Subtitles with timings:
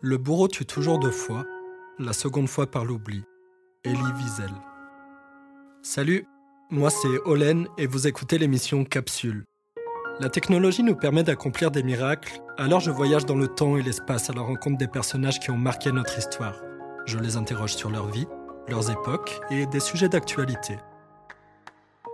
[0.00, 1.44] Le bourreau tue toujours deux fois,
[1.98, 3.24] la seconde fois par l'oubli.
[3.84, 4.52] Elie Wiesel.
[5.82, 6.24] Salut,
[6.70, 9.44] moi c'est Olen et vous écoutez l'émission Capsule.
[10.20, 14.30] La technologie nous permet d'accomplir des miracles, alors je voyage dans le temps et l'espace
[14.30, 16.62] à la rencontre des personnages qui ont marqué notre histoire.
[17.04, 18.28] Je les interroge sur leur vie,
[18.68, 20.76] leurs époques et des sujets d'actualité.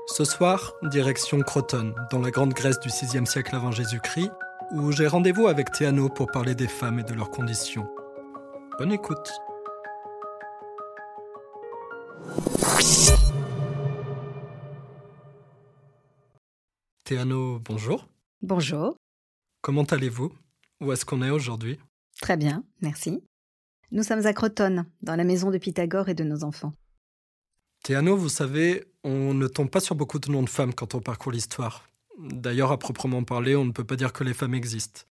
[0.06, 4.30] Ce soir, direction Croton, dans la grande Grèce du 6e siècle avant Jésus-Christ,
[4.74, 7.88] où j'ai rendez-vous avec Théano pour parler des femmes et de leurs conditions.
[8.76, 9.30] Bonne écoute.
[17.04, 18.08] Théano, bonjour.
[18.42, 18.96] Bonjour.
[19.62, 20.32] Comment allez-vous?
[20.80, 21.78] Où est-ce qu'on est, aujourd'hui?
[22.20, 23.22] Très bien, merci.
[23.92, 26.72] Nous sommes à Croton, dans la maison de Pythagore et de nos enfants.
[27.84, 31.00] Théano, vous savez, on ne tombe pas sur beaucoup de noms de femmes quand on
[31.00, 31.86] parcourt l'histoire.
[32.18, 35.02] D'ailleurs, à proprement parler, on ne peut pas dire que les femmes existent.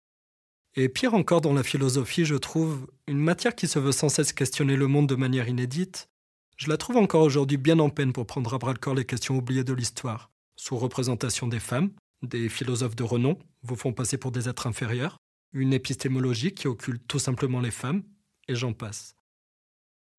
[0.76, 4.34] Et pire encore dans la philosophie, je trouve, une matière qui se veut sans cesse
[4.34, 6.10] questionner le monde de manière inédite,
[6.58, 9.06] je la trouve encore aujourd'hui bien en peine pour prendre à bras le corps les
[9.06, 14.18] questions oubliées de l'histoire, sous représentation des femmes, des philosophes de renom vous font passer
[14.18, 15.18] pour des êtres inférieurs,
[15.52, 18.04] une épistémologie qui occulte tout simplement les femmes,
[18.48, 19.16] et j'en passe.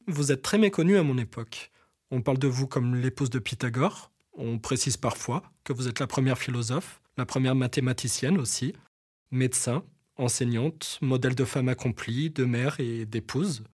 [0.07, 1.71] Vous êtes très méconnu à mon époque.
[2.11, 6.07] On parle de vous comme l'épouse de Pythagore, on précise parfois que vous êtes la
[6.07, 8.75] première philosophe, la première mathématicienne aussi,
[9.31, 9.85] médecin,
[10.17, 13.65] enseignante, modèle de femme accomplie, de mère et d'épouse.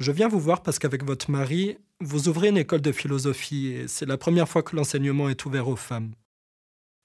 [0.00, 3.88] Je viens vous voir parce qu'avec votre mari, vous ouvrez une école de philosophie et
[3.88, 6.12] c'est la première fois que l'enseignement est ouvert aux femmes.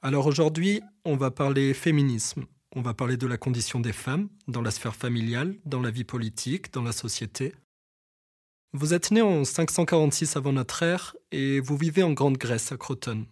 [0.02, 2.46] Alors aujourd'hui, on va parler féminisme,
[2.76, 6.04] on va parler de la condition des femmes dans la sphère familiale, dans la vie
[6.04, 7.54] politique, dans la société.
[8.72, 12.78] Vous êtes né en 546 avant notre ère et vous vivez en Grande Grèce à
[12.78, 13.26] Croton.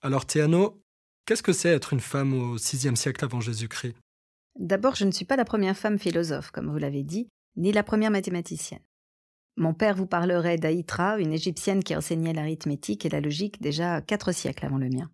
[0.00, 0.80] Alors Théano,
[1.26, 3.94] qu'est-ce que c'est être une femme au VIe siècle avant Jésus-Christ?
[4.58, 7.82] D'abord, je ne suis pas la première femme philosophe, comme vous l'avez dit, ni la
[7.82, 8.80] première mathématicienne.
[9.58, 14.32] Mon père vous parlerait d'Aïtra, une égyptienne qui enseignait l'arithmétique et la logique déjà quatre
[14.32, 15.10] siècles avant le mien.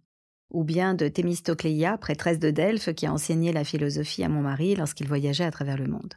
[0.53, 4.77] Ou bien de Thémistocléa, prêtresse de Delphes, qui a enseigné la philosophie à mon mari
[4.77, 6.15] lorsqu'il voyageait à travers le monde.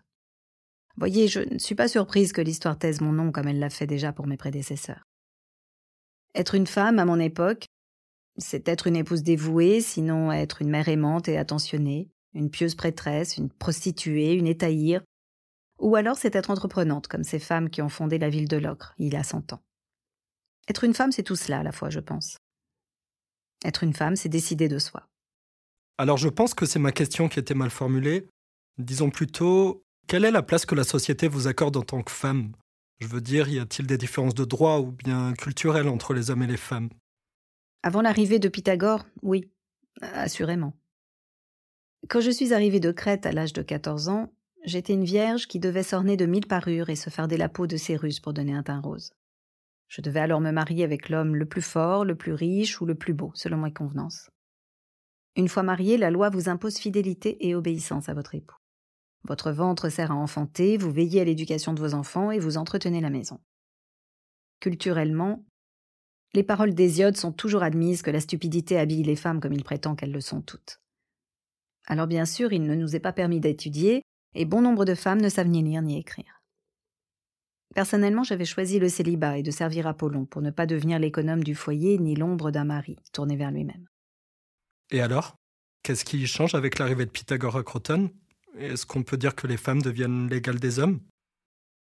[0.98, 3.88] Voyez, je ne suis pas surprise que l'histoire taise mon nom comme elle l'a fait
[3.88, 5.04] déjà pour mes prédécesseurs.
[6.36, 7.66] Être une femme à mon époque,
[8.38, 13.38] c'est être une épouse dévouée, sinon être une mère aimante et attentionnée, une pieuse prêtresse,
[13.38, 15.02] une prostituée, une étaïre,
[15.80, 18.94] ou alors c'est être entreprenante, comme ces femmes qui ont fondé la ville de Locre,
[18.98, 19.62] il y a cent ans.
[20.70, 22.38] Être une femme, c'est tout cela à la fois, je pense.
[23.66, 25.08] Être une femme, c'est décider de soi.
[25.98, 28.28] Alors je pense que c'est ma question qui était mal formulée.
[28.78, 32.52] Disons plutôt, quelle est la place que la société vous accorde en tant que femme?
[33.00, 36.44] Je veux dire, y a-t-il des différences de droit ou bien culturelles entre les hommes
[36.44, 36.90] et les femmes?
[37.82, 39.50] Avant l'arrivée de Pythagore, oui,
[40.02, 40.76] assurément.
[42.10, 44.34] Quand je suis arrivée de Crète à l'âge de 14 ans,
[44.66, 47.78] j'étais une vierge qui devait s'orner de mille parures et se farder la peau de
[47.78, 49.14] Cérus pour donner un teint rose.
[49.88, 52.96] Je devais alors me marier avec l'homme le plus fort, le plus riche ou le
[52.96, 54.30] plus beau, selon mes convenances.
[55.38, 58.58] Une fois mariée, la loi vous impose fidélité et obéissance à votre époux.
[59.24, 63.02] Votre ventre sert à enfanter, vous veillez à l'éducation de vos enfants et vous entretenez
[63.02, 63.40] la maison.
[64.60, 65.46] Culturellement,
[66.34, 69.96] les paroles d'Hésiode sont toujours admises que la stupidité habille les femmes comme il prétend
[69.96, 70.80] qu'elles le sont toutes.
[71.88, 74.02] Alors bien sûr, il ne nous est pas permis d'étudier,
[74.34, 76.42] et bon nombre de femmes ne savent ni lire ni écrire.
[77.74, 81.56] Personnellement, j'avais choisi le célibat et de servir Apollon pour ne pas devenir l'économe du
[81.56, 83.88] foyer ni l'ombre d'un mari tourné vers lui-même.
[84.90, 85.36] Et alors?
[85.84, 88.12] Qu'est-ce qui change avec l'arrivée de Pythagore à Croton
[88.58, 91.00] est-ce qu'on peut dire que les femmes deviennent l'égale des hommes?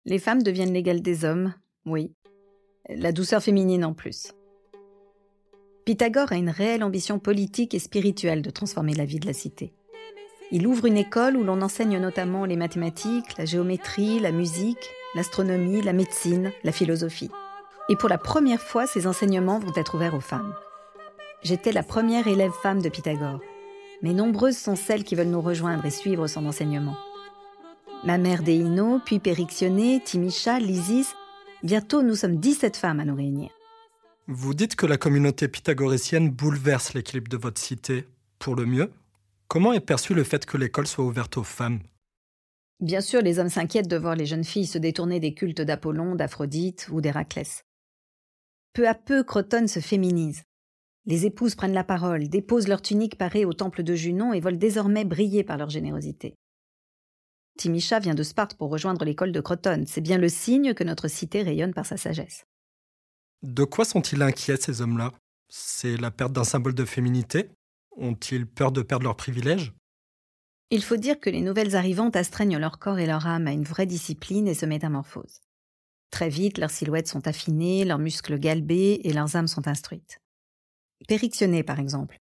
[0.05, 1.53] Les femmes deviennent l'égale des hommes,
[1.85, 2.13] oui.
[2.87, 4.33] La douceur féminine en plus.
[5.85, 9.73] Pythagore a une réelle ambition politique et spirituelle de transformer la vie de la cité.
[10.51, 15.81] Il ouvre une école où l'on enseigne notamment les mathématiques, la géométrie, la musique, l'astronomie,
[15.81, 17.31] la médecine, la philosophie.
[17.89, 20.53] Et pour la première fois, ces enseignements vont être ouverts aux femmes.
[21.43, 23.39] J'étais la première élève femme de Pythagore
[24.01, 26.95] mais nombreuses sont celles qui veulent nous rejoindre et suivre son enseignement.
[28.03, 31.13] Ma mère Déino, puis Périxione, Timicha, Lysis,
[31.63, 33.49] bientôt nous sommes 17 femmes à nous réunir.
[34.27, 38.07] Vous dites que la communauté pythagoricienne bouleverse l'équilibre de votre cité,
[38.37, 38.91] pour le mieux.
[39.47, 41.79] Comment est perçu le fait que l'école soit ouverte aux femmes?
[42.79, 46.15] Bien sûr, les hommes s'inquiètent de voir les jeunes filles se détourner des cultes d'Apollon,
[46.15, 47.65] d'Aphrodite ou d'Héraclès.
[48.73, 50.43] Peu à peu, Croton se féminise.
[51.09, 54.59] Les épouses prennent la parole, déposent leur tunique parée au temple de Junon et veulent
[54.59, 56.35] désormais briller par leur générosité.
[57.57, 59.85] Timicha vient de Sparte pour rejoindre l'école de Croton.
[59.87, 62.45] C'est bien le signe que notre cité rayonne par sa sagesse.
[63.41, 65.11] De quoi sont-ils inquiets, ces hommes-là?
[65.47, 67.49] C'est la perte d'un symbole de féminité?
[67.97, 69.73] Ont-ils peur de perdre leurs privilèges?
[70.69, 73.63] Il faut dire que les nouvelles arrivantes astreignent leur corps et leur âme à une
[73.63, 75.41] vraie discipline et se métamorphosent.
[76.11, 80.19] Très vite, leurs silhouettes sont affinées, leurs muscles galbés et leurs âmes sont instruites.
[81.07, 82.19] Périctionnée, par exemple,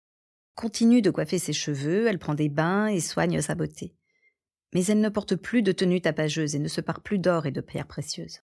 [0.55, 3.93] continue de coiffer ses cheveux, elle prend des bains et soigne sa beauté.
[4.73, 7.51] Mais elle ne porte plus de tenue tapageuse et ne se pare plus d'or et
[7.51, 8.41] de pierres précieuses.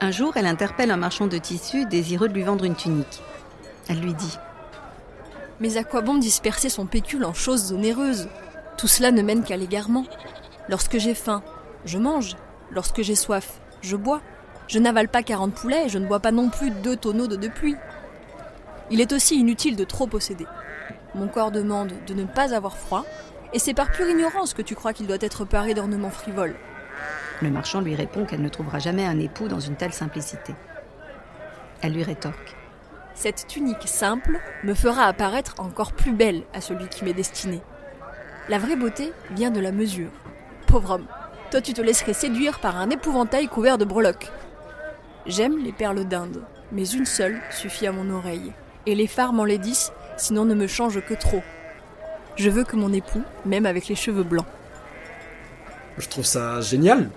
[0.00, 3.22] Un jour, elle interpelle un marchand de tissus désireux de lui vendre une tunique.
[3.88, 4.36] Elle lui dit
[5.60, 8.28] Mais à quoi bon disperser son pécule en choses onéreuses?
[8.76, 10.04] Tout cela ne mène qu'à l'égarement.
[10.68, 11.42] Lorsque j'ai faim,
[11.84, 12.36] je mange.
[12.70, 14.22] Lorsque j'ai soif, je bois.
[14.68, 17.36] Je n'avale pas 40 poulets et je ne bois pas non plus deux tonneaux d'eau
[17.36, 17.76] de pluie.
[18.90, 20.46] Il est aussi inutile de trop posséder.
[21.14, 23.04] Mon corps demande de ne pas avoir froid,
[23.52, 26.56] et c'est par pure ignorance que tu crois qu'il doit être paré d'ornements frivoles.
[27.42, 30.54] Le marchand lui répond qu'elle ne trouvera jamais un époux dans une telle simplicité.
[31.82, 32.56] Elle lui rétorque.
[33.14, 37.60] Cette tunique simple me fera apparaître encore plus belle à celui qui m'est destiné.
[38.48, 40.10] La vraie beauté vient de la mesure.
[40.66, 41.06] Pauvre homme,
[41.50, 44.30] toi tu te laisserais séduire par un épouvantail couvert de breloques.
[45.26, 46.42] J'aime les perles d'Inde,
[46.72, 48.52] mais une seule suffit à mon oreille.
[48.86, 51.42] Et les phares m'enlaidissent, sinon ne me changent que trop.
[52.34, 54.46] Je veux que mon époux m'aime avec les cheveux blancs.
[55.98, 57.08] Je trouve ça génial.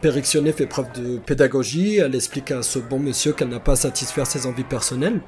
[0.00, 3.76] Périctionné fait preuve de pédagogie, elle explique à ce bon monsieur qu'elle n'a pas à
[3.76, 5.20] satisfaire ses envies personnelles.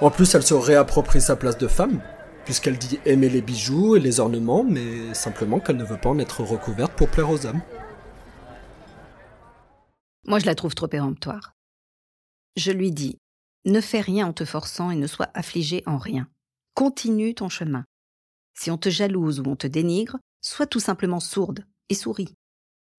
[0.00, 2.00] En plus, elle se réapproprie sa place de femme,
[2.44, 6.18] puisqu'elle dit aimer les bijoux et les ornements, mais simplement qu'elle ne veut pas en
[6.18, 7.60] être recouverte pour plaire aux hommes.
[10.26, 11.54] Moi, je la trouve trop péremptoire.
[12.56, 13.18] Je lui dis
[13.64, 16.28] Ne fais rien en te forçant et ne sois affligé en rien.
[16.74, 17.84] Continue ton chemin.
[18.54, 22.34] Si on te jalouse ou on te dénigre, sois tout simplement sourde et souris.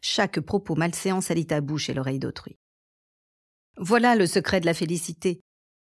[0.01, 2.57] Chaque propos malséant salit ta bouche et l'oreille d'autrui.
[3.77, 5.41] Voilà le secret de la félicité.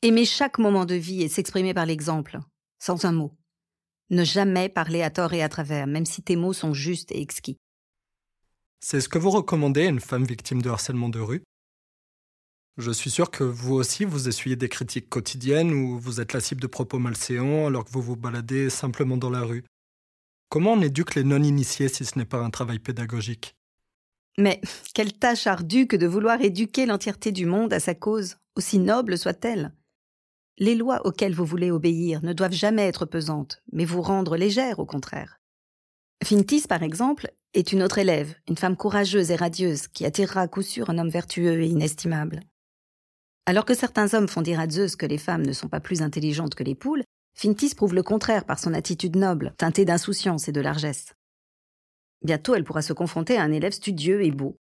[0.03, 2.39] Aimer chaque moment de vie et s'exprimer par l'exemple,
[2.79, 3.37] sans un mot.
[4.11, 7.21] Ne jamais parler à tort et à travers, même si tes mots sont justes et
[7.21, 7.59] exquis.
[8.87, 11.43] C'est ce que vous recommandez à une femme victime de harcèlement de rue?
[12.77, 16.41] Je suis sûr que vous aussi, vous essuyez des critiques quotidiennes ou vous êtes la
[16.41, 19.65] cible de propos malséants alors que vous vous baladez simplement dans la rue.
[20.51, 23.57] Comment on éduque les non-initiés si ce n'est pas un travail pédagogique?
[24.37, 24.61] Mais
[24.93, 29.17] quelle tâche ardue que de vouloir éduquer l'entièreté du monde à sa cause, aussi noble
[29.17, 29.73] soit-elle.
[30.59, 34.79] Les lois auxquelles vous voulez obéir ne doivent jamais être pesantes, mais vous rendre légère
[34.79, 35.41] au contraire.
[36.23, 40.49] Fintis, par exemple, est une autre élève, une femme courageuse et radieuse, qui attirera à
[40.49, 42.41] coup sûr un homme vertueux et inestimable.
[43.47, 46.03] Alors que certains hommes font dire à Zeus que les femmes ne sont pas plus
[46.03, 47.05] intelligentes que les poules,
[47.37, 51.15] Fintis prouve le contraire par son attitude noble, teintée d'insouciance et de largesse.
[52.23, 54.57] Bientôt, elle pourra se confronter à un élève studieux et beau.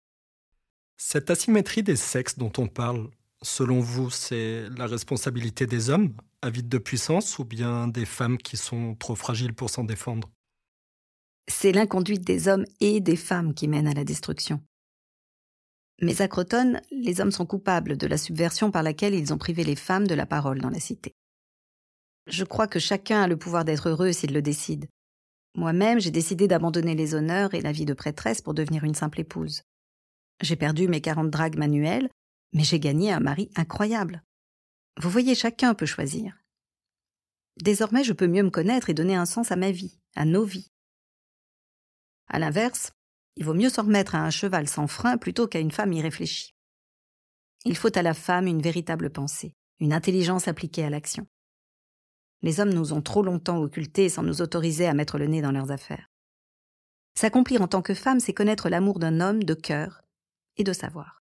[0.98, 3.10] Cette asymétrie des sexes dont on parle,
[3.42, 8.58] selon vous, c'est la responsabilité des hommes, avides de puissance, ou bien des femmes qui
[8.58, 10.30] sont trop fragiles pour s'en défendre?
[11.48, 14.62] C'est l'inconduite des hommes et des femmes qui mène à la destruction.
[16.02, 19.64] Mais à Croton, les hommes sont coupables de la subversion par laquelle ils ont privé
[19.64, 21.14] les femmes de la parole dans la cité.
[22.28, 24.88] Je crois que chacun a le pouvoir d'être heureux s'il le décide.
[25.56, 29.20] Moi-même, j'ai décidé d'abandonner les honneurs et la vie de prêtresse pour devenir une simple
[29.20, 29.62] épouse.
[30.42, 32.10] J'ai perdu mes quarante dragues manuelles,
[32.54, 34.24] mais j'ai gagné un mari incroyable.
[35.00, 36.38] Vous voyez, chacun peut choisir.
[37.62, 40.44] Désormais, je peux mieux me connaître et donner un sens à ma vie, à nos
[40.44, 40.73] vies.
[42.28, 42.92] À l'inverse,
[43.36, 46.54] il vaut mieux s'en remettre à un cheval sans frein plutôt qu'à une femme irréfléchie.
[47.66, 51.28] Il faut à la femme une véritable pensée, une intelligence appliquée à l'action.
[52.42, 55.52] Les hommes nous ont trop longtemps occultés sans nous autoriser à mettre le nez dans
[55.52, 56.10] leurs affaires.
[57.16, 60.02] S'accomplir en tant que femme, c'est connaître l'amour d'un homme de cœur
[60.58, 61.22] et de savoir.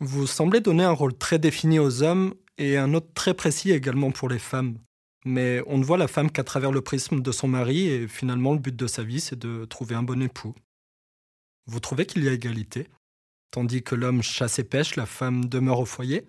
[0.00, 4.10] Vous semblez donner un rôle très défini aux hommes et un autre très précis également
[4.10, 4.78] pour les femmes
[5.26, 8.52] mais on ne voit la femme qu'à travers le prisme de son mari, et finalement
[8.52, 10.54] le but de sa vie, c'est de trouver un bon époux.
[11.66, 12.86] Vous trouvez qu'il y a égalité?
[13.50, 16.26] Tandis que l'homme chasse et pêche, la femme demeure au foyer?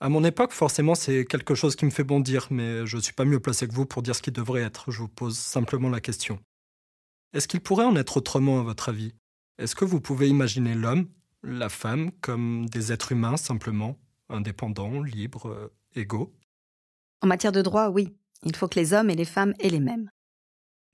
[0.00, 3.14] À mon époque, forcément, c'est quelque chose qui me fait bondir, mais je ne suis
[3.14, 5.88] pas mieux placé que vous pour dire ce qui devrait être, je vous pose simplement
[5.88, 6.38] la question.
[7.32, 9.14] Est-ce qu'il pourrait en être autrement à votre avis?
[9.58, 11.08] Est-ce que vous pouvez imaginer l'homme,
[11.42, 16.37] la femme, comme des êtres humains simplement, indépendants, libres, euh, égaux?
[17.22, 19.80] En matière de droit, oui, il faut que les hommes et les femmes aient les
[19.80, 20.10] mêmes.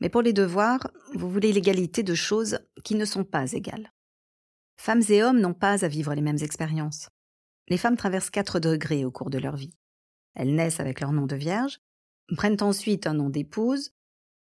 [0.00, 3.92] Mais pour les devoirs, vous voulez l'égalité de choses qui ne sont pas égales.
[4.76, 7.08] Femmes et hommes n'ont pas à vivre les mêmes expériences.
[7.68, 9.76] Les femmes traversent quatre degrés au cours de leur vie.
[10.34, 11.78] Elles naissent avec leur nom de vierge,
[12.36, 13.92] prennent ensuite un nom d'épouse,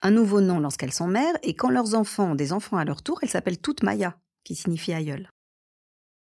[0.03, 3.03] un nouveau nom lorsqu'elles sont mères, et quand leurs enfants ont des enfants à leur
[3.03, 5.31] tour, elles s'appellent toutes Maya, qui signifie aïeul.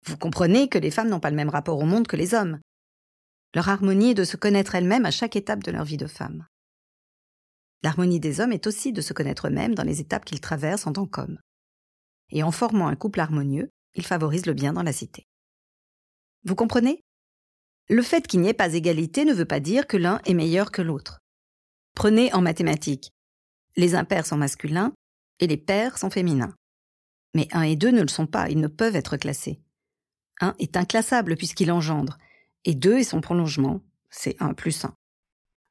[0.05, 2.59] Vous comprenez que les femmes n'ont pas le même rapport au monde que les hommes,
[3.53, 6.47] leur harmonie est de se connaître elles-mêmes à chaque étape de leur vie de femme.
[7.83, 10.93] L'harmonie des hommes est aussi de se connaître eux-mêmes dans les étapes qu'ils traversent en
[10.93, 11.39] tant qu'hommes.
[12.29, 15.27] Et en formant un couple harmonieux, ils favorisent le bien dans la cité.
[16.45, 17.03] Vous comprenez?
[17.89, 20.71] Le fait qu'il n'y ait pas égalité ne veut pas dire que l'un est meilleur
[20.71, 21.19] que l'autre.
[21.93, 23.11] Prenez en mathématiques.
[23.75, 24.93] Les impairs sont masculins
[25.39, 26.55] et les pairs sont féminins.
[27.35, 29.59] Mais 1 et 2 ne le sont pas, ils ne peuvent être classés.
[30.39, 32.17] 1 est inclassable puisqu'il engendre,
[32.65, 34.93] et 2 est son prolongement, c'est 1 plus 1.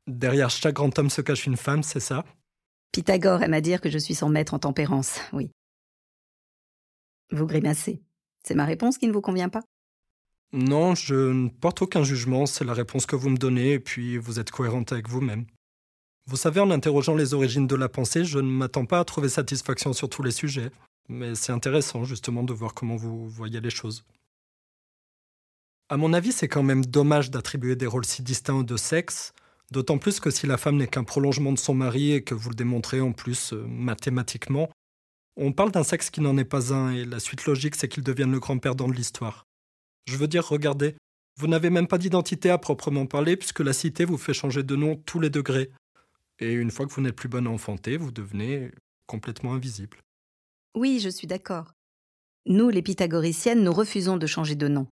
[0.06, 2.24] Derrière chaque grand homme se cache une femme, c'est ça?
[2.92, 5.50] Pythagore aime à dire que je suis son maître en tempérance, oui.
[7.30, 8.02] Vous grimacez.
[8.44, 9.62] C'est ma réponse qui ne vous convient pas?
[10.52, 14.18] Non, je ne porte aucun jugement, c'est la réponse que vous me donnez, et puis
[14.18, 15.46] vous êtes cohérente avec vous-même.
[16.26, 19.30] Vous savez, en interrogeant les origines de la pensée, je ne m'attends pas à trouver
[19.30, 20.70] satisfaction sur tous les sujets,
[21.08, 24.04] mais c'est intéressant justement de voir comment vous voyez les choses.
[25.92, 29.34] À mon avis, c'est quand même dommage d'attribuer des rôles si distincts aux deux sexes,
[29.70, 32.48] d'autant plus que si la femme n'est qu'un prolongement de son mari et que vous
[32.48, 34.70] le démontrez en plus euh, mathématiquement,
[35.36, 38.02] on parle d'un sexe qui n'en est pas un et la suite logique c'est qu'il
[38.02, 39.44] devienne le grand perdant de l'histoire.
[40.06, 40.96] Je veux dire, regardez,
[41.38, 44.76] vous n'avez même pas d'identité à proprement parler puisque la cité vous fait changer de
[44.76, 45.72] nom tous les degrés.
[46.38, 48.70] Et une fois que vous n'êtes plus bonne à enfanter, vous devenez
[49.06, 49.98] complètement invisible.
[50.74, 51.74] Oui, je suis d'accord.
[52.46, 54.86] Nous, les pythagoriciennes, nous refusons de changer de nom.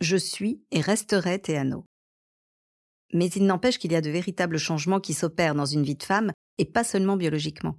[0.00, 1.84] Je suis et resterai Théano.
[3.12, 6.02] Mais il n'empêche qu'il y a de véritables changements qui s'opèrent dans une vie de
[6.02, 7.76] femme, et pas seulement biologiquement.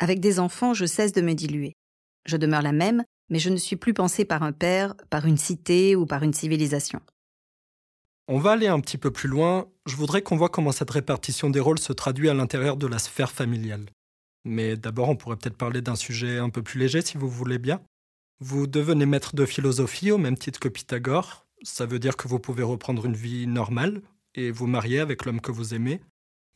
[0.00, 1.74] Avec des enfants, je cesse de me diluer.
[2.26, 5.36] Je demeure la même, mais je ne suis plus pensée par un père, par une
[5.36, 7.00] cité ou par une civilisation.
[8.26, 9.68] On va aller un petit peu plus loin.
[9.86, 12.98] Je voudrais qu'on voit comment cette répartition des rôles se traduit à l'intérieur de la
[12.98, 13.86] sphère familiale.
[14.44, 17.58] Mais d'abord, on pourrait peut-être parler d'un sujet un peu plus léger si vous voulez
[17.58, 17.80] bien.
[18.40, 21.46] Vous devenez maître de philosophie au même titre que Pythagore.
[21.62, 24.02] Ça veut dire que vous pouvez reprendre une vie normale
[24.34, 26.00] et vous marier avec l'homme que vous aimez.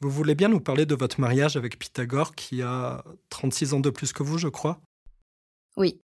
[0.00, 3.90] Vous voulez bien nous parler de votre mariage avec Pythagore qui a 36 ans de
[3.90, 4.80] plus que vous, je crois?
[5.76, 6.00] Oui.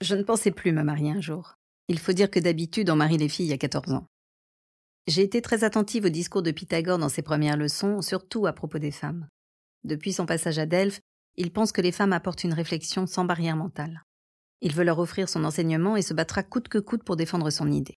[0.00, 1.54] Je ne pensais plus me marier un jour.
[1.88, 4.06] Il faut dire que d'habitude, on marie les filles à 14 ans.
[5.06, 8.78] J'ai été très attentive au discours de Pythagore dans ses premières leçons, surtout à propos
[8.78, 9.28] des femmes.
[9.84, 11.00] Depuis son passage à Delphes,
[11.36, 14.02] il pense que les femmes apportent une réflexion sans barrière mentale.
[14.64, 17.70] Il veut leur offrir son enseignement et se battra coûte que coûte pour défendre son
[17.70, 17.98] idée.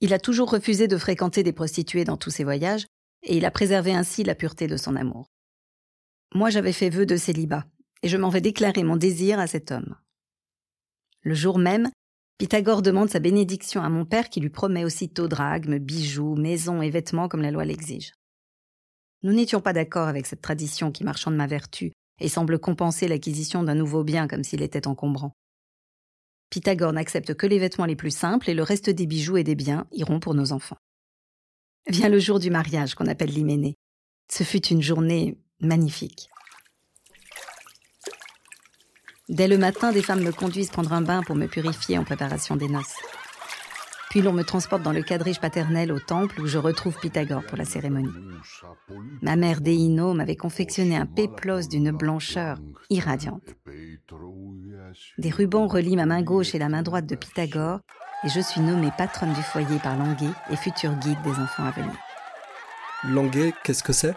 [0.00, 2.86] Il a toujours refusé de fréquenter des prostituées dans tous ses voyages,
[3.22, 5.30] et il a préservé ainsi la pureté de son amour.
[6.34, 7.66] Moi j'avais fait vœu de célibat,
[8.02, 9.94] et je m'en vais déclarer mon désir à cet homme.
[11.22, 11.88] Le jour même,
[12.38, 16.90] Pythagore demande sa bénédiction à mon père qui lui promet aussitôt drachmes, bijoux, maisons et
[16.90, 18.12] vêtements comme la loi l'exige.
[19.22, 23.62] Nous n'étions pas d'accord avec cette tradition qui marchande ma vertu et semble compenser l'acquisition
[23.62, 25.32] d'un nouveau bien comme s'il était encombrant.
[26.50, 29.54] Pythagore n'accepte que les vêtements les plus simples et le reste des bijoux et des
[29.54, 30.78] biens iront pour nos enfants.
[31.88, 33.76] Vient le jour du mariage qu'on appelle l'hyménée.
[34.30, 36.28] Ce fut une journée magnifique.
[39.28, 42.54] Dès le matin, des femmes me conduisent prendre un bain pour me purifier en préparation
[42.54, 42.94] des noces.
[44.10, 47.56] Puis l'on me transporte dans le quadrige paternel au temple où je retrouve Pythagore pour
[47.56, 48.12] la cérémonie.
[49.20, 52.58] Ma mère Déino m'avait confectionné un péplos d'une blancheur
[52.88, 53.54] irradiante.
[55.18, 57.80] Des rubans relient ma main gauche et la main droite de Pythagore
[58.24, 61.70] et je suis nommée patronne du foyer par Languet et futur guide des enfants à
[61.72, 61.96] venir.
[63.04, 64.14] Languet, qu'est-ce que c'est?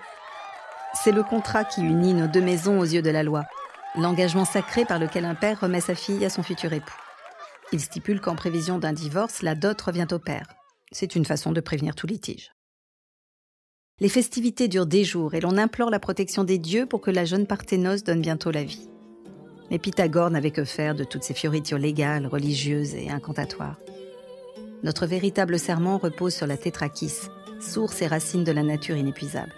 [0.93, 3.43] C'est le contrat qui unit nos deux maisons aux yeux de la loi
[3.96, 6.96] l'engagement sacré par lequel un père remet sa fille à son futur époux.
[7.71, 10.47] Il stipule qu'en prévision d'un divorce, la dot revient au père.
[10.91, 12.51] C'est une façon de prévenir tout litige.
[13.99, 17.25] Les festivités durent des jours et l'on implore la protection des dieux pour que la
[17.25, 18.89] jeune parthénose donne bientôt la vie.
[19.69, 23.77] Mais Pythagore n'avait que faire de toutes ces fioritures légales, religieuses et incantatoires.
[24.81, 27.27] Notre véritable serment repose sur la tétrakis,
[27.59, 29.53] source et racine de la nature inépuisable.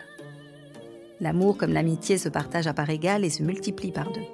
[1.21, 4.25] L'amour comme l'amitié se partagent à part égale et se multiplient par deux.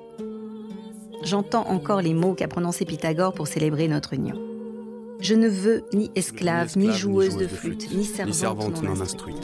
[1.23, 4.35] J'entends encore les mots qu'a prononcés Pythagore pour célébrer notre union.
[5.19, 9.43] Je ne veux ni esclave, ni, joueuse de flûte, ni servante, non, instruite.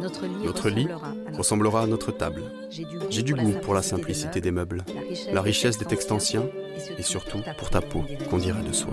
[0.00, 0.86] Notre lit,
[1.32, 2.42] ressemblera, à notre table.
[3.08, 4.84] J'ai du goût pour la simplicité des meubles,
[5.32, 6.44] la richesse des textes anciens
[6.98, 8.92] et surtout pour ta peau qu'on dirait de soi.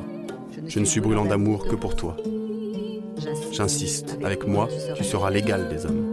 [0.68, 2.16] Je ne suis brûlant d'amour que pour toi.
[3.52, 6.11] J'insiste, avec moi, tu seras l'égal des hommes.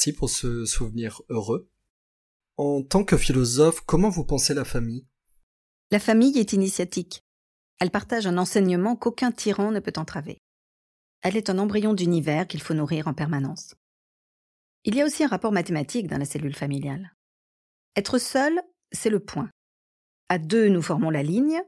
[0.00, 1.68] Merci pour ce souvenir heureux.
[2.56, 5.06] En tant que philosophe, comment vous pensez la famille?
[5.90, 7.22] La famille est initiatique.
[7.80, 10.38] Elle partage un enseignement qu'aucun tyran ne peut entraver.
[11.20, 13.74] Elle est un embryon d'univers qu'il faut nourrir en permanence.
[14.84, 17.14] Il y a aussi un rapport mathématique dans la cellule familiale.
[17.94, 18.58] Être seul,
[18.92, 19.50] c'est le point.
[20.30, 21.60] À deux, nous formons la ligne.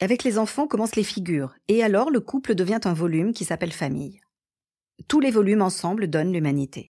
[0.00, 3.72] Avec les enfants commencent les figures, et alors le couple devient un volume qui s'appelle
[3.72, 4.22] famille.
[5.08, 6.90] Tous les volumes ensemble donnent l'humanité.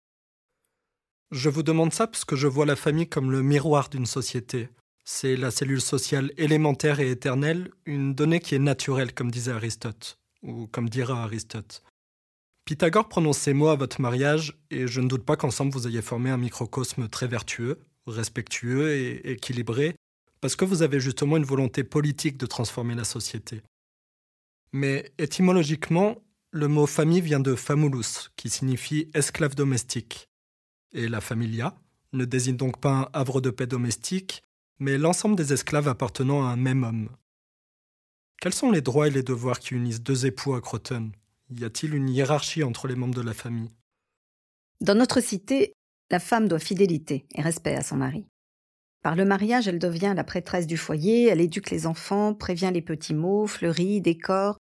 [1.36, 4.70] Je vous demande ça parce que je vois la famille comme le miroir d'une société.
[5.04, 10.18] C'est la cellule sociale élémentaire et éternelle, une donnée qui est naturelle, comme disait Aristote,
[10.44, 11.84] ou comme dira Aristote.
[12.64, 16.02] Pythagore prononce ces mots à votre mariage, et je ne doute pas qu'ensemble vous ayez
[16.02, 19.98] formé un microcosme très vertueux, respectueux et équilibré,
[20.40, 23.62] parce que vous avez justement une volonté politique de transformer la société.
[24.72, 26.16] Mais étymologiquement,
[26.52, 30.30] le mot famille vient de famulus, qui signifie esclave domestique.
[30.96, 31.76] Et la familia
[32.14, 34.42] ne désigne donc pas un havre de paix domestique,
[34.80, 37.10] mais l'ensemble des esclaves appartenant à un même homme.
[38.40, 41.12] Quels sont les droits et les devoirs qui unissent deux époux à Croton?
[41.50, 43.72] Y a-t-il une hiérarchie entre les membres de la famille?
[44.80, 45.74] Dans notre cité,
[46.10, 48.26] la femme doit fidélité et respect à son mari.
[49.02, 52.82] Par le mariage, elle devient la prêtresse du foyer, elle éduque les enfants, prévient les
[52.82, 54.58] petits mots, fleurit, décore,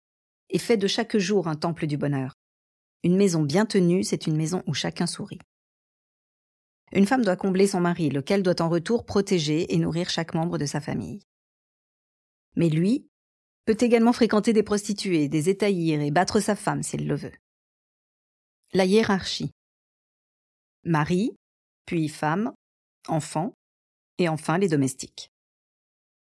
[0.50, 2.34] et fait de chaque jour un temple du bonheur.
[3.04, 5.38] Une maison bien tenue, c'est une maison où chacun sourit.
[6.92, 10.58] Une femme doit combler son mari, lequel doit en retour protéger et nourrir chaque membre
[10.58, 11.20] de sa famille.
[12.56, 13.08] Mais lui,
[13.64, 17.32] peut également fréquenter des prostituées, des étaillir et battre sa femme s'il le veut.
[18.72, 19.50] La hiérarchie.
[20.84, 21.34] Mari,
[21.86, 22.52] puis femme,
[23.08, 23.54] enfant,
[24.18, 25.30] et enfin les domestiques.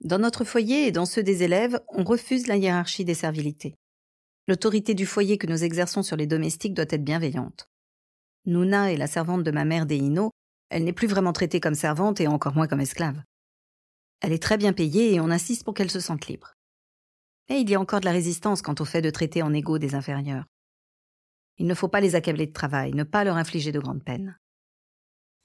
[0.01, 3.75] Dans notre foyer et dans ceux des élèves, on refuse la hiérarchie des servilités.
[4.47, 7.69] L'autorité du foyer que nous exerçons sur les domestiques doit être bienveillante.
[8.45, 10.31] Nouna est la servante de ma mère Deino,
[10.69, 13.21] elle n'est plus vraiment traitée comme servante et encore moins comme esclave.
[14.21, 16.53] Elle est très bien payée et on insiste pour qu'elle se sente libre.
[17.49, 19.79] Mais il y a encore de la résistance quant au fait de traiter en égaux
[19.79, 20.45] des inférieurs.
[21.57, 24.37] Il ne faut pas les accabler de travail, ne pas leur infliger de grandes peines.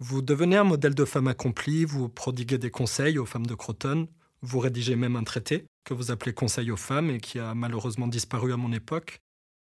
[0.01, 4.09] Vous devenez un modèle de femme accomplie, vous prodiguez des conseils aux femmes de Croton,
[4.43, 8.09] vous rédigez même un traité que vous appelez Conseil aux femmes et qui a malheureusement
[8.09, 9.21] disparu à mon époque.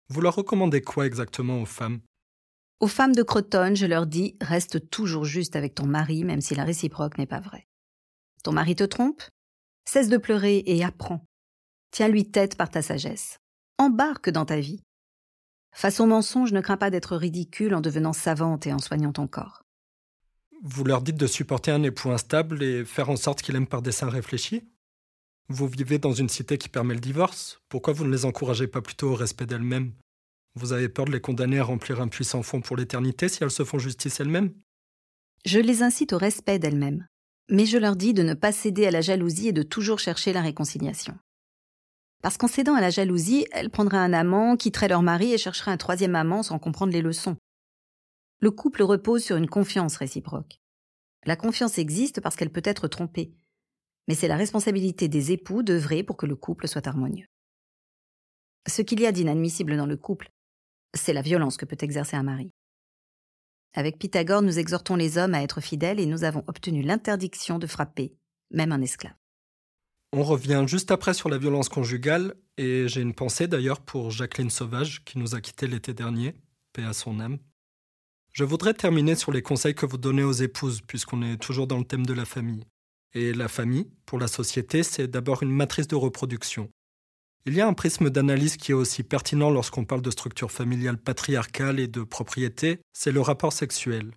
[0.09, 2.01] Vous leur recommandez quoi exactement aux femmes?
[2.79, 6.55] Aux femmes de Croton, je leur dis reste toujours juste avec ton mari, même si
[6.55, 7.67] la réciproque n'est pas vraie.
[8.41, 9.21] Ton mari te trompe
[9.85, 11.25] Cesse de pleurer et apprends.
[11.91, 13.37] Tiens-lui tête par ta sagesse.
[13.79, 14.81] Embarque dans ta vie.
[15.75, 19.27] Face au mensonge, ne crains pas d'être ridicule en devenant savante et en soignant ton
[19.27, 19.61] corps.
[20.63, 23.81] Vous leur dites de supporter un époux instable et faire en sorte qu'il aime par
[23.81, 24.63] dessein réfléchi?
[25.49, 27.59] Vous vivez dans une cité qui permet le divorce?
[27.67, 29.93] Pourquoi vous ne les encouragez pas plutôt au respect d'elles-mêmes?
[30.55, 33.51] Vous avez peur de les condamner à remplir un puissant fond pour l'éternité si elles
[33.51, 34.53] se font justice elles-mêmes?
[35.45, 37.07] Je les incite au respect d'elles-mêmes.
[37.49, 40.33] Mais je leur dis de ne pas céder à la jalousie et de toujours chercher
[40.33, 41.17] la réconciliation.
[42.21, 45.71] Parce qu'en cédant à la jalousie, elles prendraient un amant, quitteraient leur mari et chercheraient
[45.71, 47.37] un troisième amant sans comprendre les leçons.
[48.41, 50.59] Le couple repose sur une confiance réciproque.
[51.25, 53.33] La confiance existe parce qu'elle peut être trompée,
[54.07, 57.25] mais c'est la responsabilité des époux d'œuvrer pour que le couple soit harmonieux.
[58.67, 60.29] Ce qu'il y a d'inadmissible dans le couple,
[60.93, 62.53] c'est la violence que peut exercer un mari.
[63.73, 67.67] Avec Pythagore, nous exhortons les hommes à être fidèles et nous avons obtenu l'interdiction de
[67.67, 68.13] frapper,
[68.51, 69.13] même un esclave.
[70.11, 74.49] On revient juste après sur la violence conjugale, et j'ai une pensée d'ailleurs pour Jacqueline
[74.49, 76.33] Sauvage, qui nous a quittés l'été dernier,
[76.73, 77.37] paix à son âme.
[78.33, 81.77] Je voudrais terminer sur les conseils que vous donnez aux épouses, puisqu'on est toujours dans
[81.77, 82.65] le thème de la famille.
[83.13, 86.69] Et la famille, pour la société, c'est d'abord une matrice de reproduction.
[87.45, 90.97] Il y a un prisme d'analyse qui est aussi pertinent lorsqu'on parle de structure familiale
[90.97, 94.11] patriarcale et de propriété, c'est le rapport sexuel.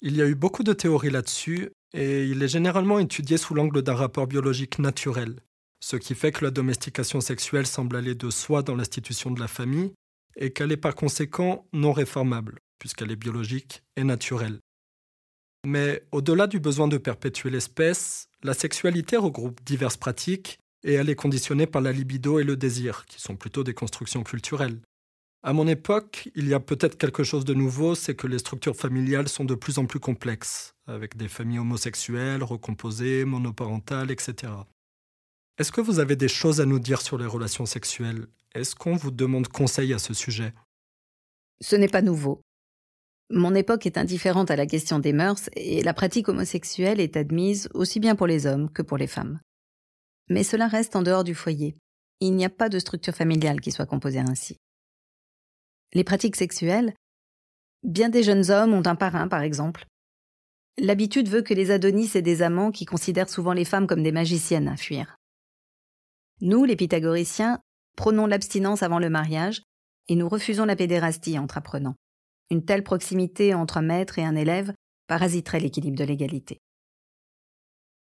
[0.00, 3.82] Il y a eu beaucoup de théories là-dessus, et il est généralement étudié sous l'angle
[3.82, 5.40] d'un rapport biologique naturel,
[5.80, 9.48] ce qui fait que la domestication sexuelle semble aller de soi dans l'institution de la
[9.48, 9.92] famille,
[10.36, 14.60] et qu'elle est par conséquent non réformable, puisqu'elle est biologique et naturelle.
[15.66, 21.14] Mais au-delà du besoin de perpétuer l'espèce, la sexualité regroupe diverses pratiques, et elle est
[21.14, 24.80] conditionnée par la libido et le désir, qui sont plutôt des constructions culturelles.
[25.42, 28.76] À mon époque, il y a peut-être quelque chose de nouveau, c'est que les structures
[28.76, 34.52] familiales sont de plus en plus complexes, avec des familles homosexuelles, recomposées, monoparentales, etc.
[35.58, 38.26] Est-ce que vous avez des choses à nous dire sur les relations sexuelles?
[38.54, 40.52] Est-ce qu'on vous demande conseil à ce sujet?
[41.60, 42.40] Ce n'est pas nouveau.
[43.30, 47.68] Mon époque est indifférente à la question des mœurs et la pratique homosexuelle est admise
[47.74, 49.38] aussi bien pour les hommes que pour les femmes.
[50.28, 51.76] Mais cela reste en dehors du foyer.
[52.20, 54.56] Il n'y a pas de structure familiale qui soit composée ainsi.
[55.94, 56.94] Les pratiques sexuelles
[57.82, 59.86] Bien des jeunes hommes ont un parrain, par exemple.
[60.78, 64.12] L'habitude veut que les Adonis aient des amants qui considèrent souvent les femmes comme des
[64.12, 65.16] magiciennes à fuir.
[66.40, 67.60] Nous, les pythagoriciens,
[67.96, 69.62] prônons l'abstinence avant le mariage
[70.08, 71.96] et nous refusons la pédérastie entre apprenants.
[72.50, 74.72] Une telle proximité entre un maître et un élève
[75.06, 76.60] parasiterait l'équilibre de l'égalité.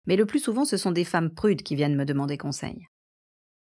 [0.08, 2.88] Mais le plus souvent, ce sont des femmes prudes qui viennent me demander conseil.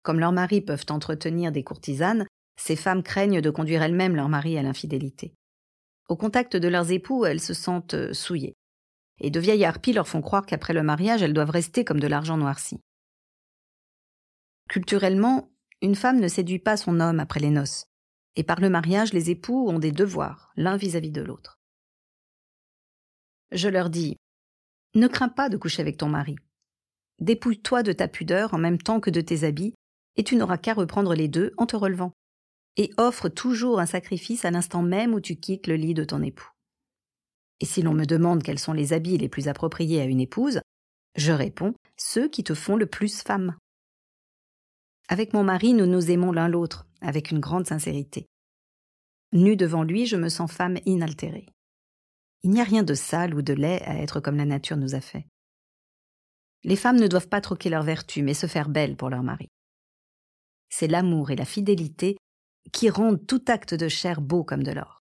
[0.02, 2.26] Comme leurs maris peuvent entretenir des courtisanes,
[2.56, 5.34] ces femmes craignent de conduire elles-mêmes leur mari à l'infidélité.
[6.08, 8.54] Au contact de leurs époux, elles se sentent euh, souillées.
[9.20, 12.08] Et de vieilles harpies leur font croire qu'après le mariage, elles doivent rester comme de
[12.08, 12.80] l'argent noirci.
[14.68, 17.86] Culturellement, une femme ne séduit pas son homme après les noces.
[18.34, 21.60] Et par le mariage, les époux ont des devoirs, l'un vis-à-vis de l'autre.
[23.52, 24.16] Je leur dis
[24.94, 26.36] Ne crains pas de coucher avec ton mari.
[27.18, 29.74] Dépouille-toi de ta pudeur en même temps que de tes habits,
[30.16, 32.12] et tu n'auras qu'à reprendre les deux en te relevant.
[32.76, 36.22] Et offre toujours un sacrifice à l'instant même où tu quittes le lit de ton
[36.22, 36.50] époux.
[37.60, 40.60] Et si l'on me demande quels sont les habits les plus appropriés à une épouse,
[41.16, 43.56] je réponds ceux qui te font le plus femme.
[45.08, 48.26] Avec mon mari, nous nous aimons l'un l'autre, avec une grande sincérité.
[49.32, 51.46] Nue devant lui, je me sens femme inaltérée.
[52.44, 54.94] Il n'y a rien de sale ou de laid à être comme la nature nous
[54.94, 55.26] a fait.
[56.64, 59.48] Les femmes ne doivent pas troquer leur vertu, mais se faire belles pour leur mari.
[60.68, 62.16] C'est l'amour et la fidélité
[62.72, 65.02] qui rendent tout acte de chair beau comme de l'or.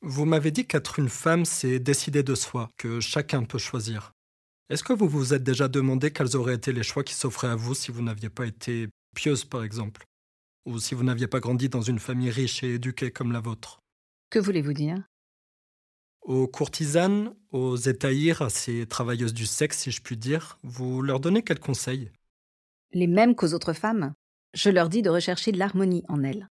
[0.00, 4.12] Vous m'avez dit qu'être une femme, c'est décider de soi, que chacun peut choisir.
[4.68, 7.56] Est-ce que vous vous êtes déjà demandé quels auraient été les choix qui s'offraient à
[7.56, 10.04] vous si vous n'aviez pas été pieuse, par exemple?
[10.64, 13.78] Ou si vous n'aviez pas grandi dans une famille riche et éduquée comme la vôtre?
[14.30, 14.96] Que voulez-vous dire?
[16.22, 21.18] Aux courtisanes, aux étaïrs, à ces travailleuses du sexe, si je puis dire, vous leur
[21.18, 22.10] donnez quels conseils
[22.92, 24.14] Les mêmes qu'aux autres femmes.
[24.54, 26.46] Je leur dis de rechercher de l'harmonie en elles.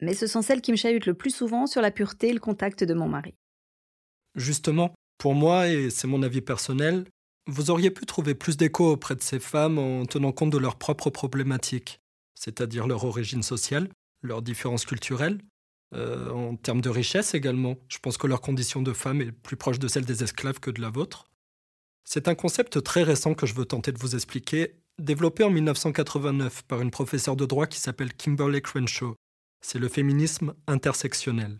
[0.00, 2.40] Mais ce sont celles qui me chahutent le plus souvent sur la pureté et le
[2.40, 3.34] contact de mon mari.
[4.34, 7.04] Justement, pour moi, et c'est mon avis personnel,
[7.46, 10.76] vous auriez pu trouver plus d'écho auprès de ces femmes en tenant compte de leurs
[10.76, 12.00] propres problématiques,
[12.34, 13.88] c'est-à-dire leur origine sociale,
[14.22, 15.38] leurs différences culturelles,
[15.94, 17.76] euh, en termes de richesse également.
[17.88, 20.70] Je pense que leur condition de femme est plus proche de celle des esclaves que
[20.70, 21.30] de la vôtre.
[22.04, 26.62] C'est un concept très récent que je veux tenter de vous expliquer, développé en 1989
[26.62, 29.14] par une professeure de droit qui s'appelle Kimberly Crenshaw.
[29.60, 31.58] C'est le féminisme intersectionnel.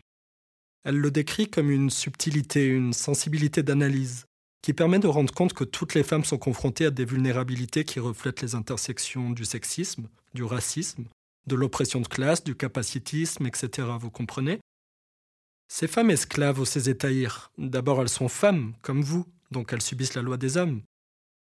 [0.85, 4.27] Elle le décrit comme une subtilité, une sensibilité d'analyse,
[4.62, 8.01] qui permet de rendre compte que toutes les femmes sont confrontées à des vulnérabilités qui
[8.01, 11.05] reflètent les intersections du sexisme, du racisme,
[11.47, 13.89] de l'oppression de classe, du capacitisme, etc.
[13.99, 14.61] Vous comprenez?
[15.69, 20.15] Ces femmes esclaves ou ces étaïrs, d'abord elles sont femmes, comme vous, donc elles subissent
[20.15, 20.83] la loi des hommes.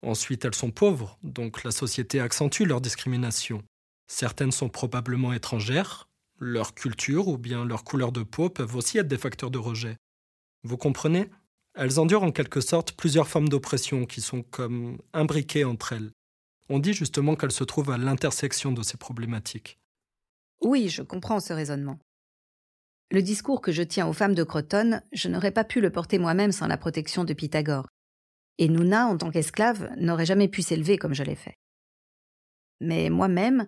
[0.02, 3.62] Ensuite elles sont pauvres, donc la société accentue leur discrimination.
[4.06, 6.08] Certaines sont probablement étrangères,
[6.38, 9.96] leur culture ou bien leur couleur de peau peuvent aussi être des facteurs de rejet.
[10.62, 11.28] Vous comprenez?
[11.74, 16.10] Elles endurent en quelque sorte plusieurs formes d'oppression qui sont comme imbriquées entre elles.
[16.68, 19.79] On dit justement qu'elles se trouvent à l'intersection de ces problématiques.
[20.60, 21.98] Oui, je comprends ce raisonnement.
[23.10, 26.18] Le discours que je tiens aux femmes de Crotone, je n'aurais pas pu le porter
[26.18, 27.88] moi-même sans la protection de Pythagore.
[28.58, 31.56] Et Nouna, en tant qu'esclave, n'aurait jamais pu s'élever comme je l'ai fait.
[32.80, 33.66] Mais moi-même,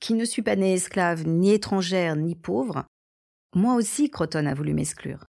[0.00, 2.86] qui ne suis pas née esclave, ni étrangère, ni pauvre,
[3.54, 5.24] moi aussi Croton a voulu m'exclure.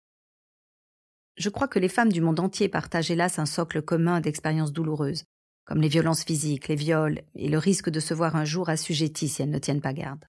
[1.36, 5.24] Je crois que les femmes du monde entier partagent hélas un socle commun d'expériences douloureuses,
[5.64, 9.28] comme les violences physiques, les viols et le risque de se voir un jour assujetties
[9.28, 10.24] si elles ne tiennent pas garde.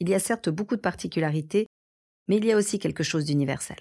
[0.00, 1.66] Il y a certes beaucoup de particularités,
[2.26, 3.76] mais il y a aussi quelque chose d'universel.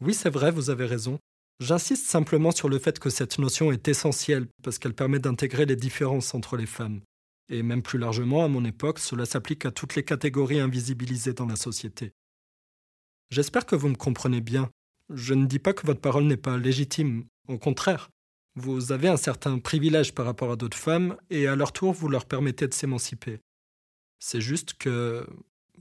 [0.00, 1.18] Oui, c'est vrai, vous avez raison.
[1.60, 5.76] J'insiste simplement sur le fait que cette notion est essentielle parce qu'elle permet d'intégrer les
[5.76, 7.00] différences entre les femmes.
[7.48, 11.46] Et même plus largement, à mon époque, cela s'applique à toutes les catégories invisibilisées dans
[11.46, 12.12] la société.
[13.30, 14.70] J'espère que vous me comprenez bien.
[15.12, 18.10] Je ne dis pas que votre parole n'est pas légitime, au contraire.
[18.54, 22.08] Vous avez un certain privilège par rapport à d'autres femmes, et à leur tour, vous
[22.08, 23.40] leur permettez de s'émanciper.
[24.24, 25.26] C'est juste que